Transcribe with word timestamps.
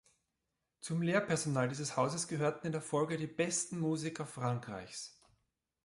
Zum 0.79 1.03
Lehrpersonal 1.03 1.69
dieses 1.69 1.95
Hauses 1.95 2.27
gehörten 2.27 2.65
in 2.65 2.71
der 2.73 2.81
Folge 2.81 3.17
die 3.17 3.27
besten 3.27 3.79
Musiker 3.79 4.25
Frankreichs. 4.25 5.21